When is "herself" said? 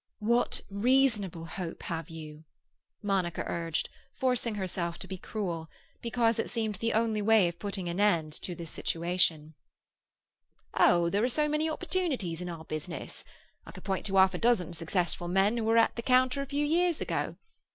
4.55-4.97